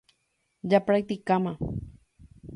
[0.71, 1.53] Japracticáma.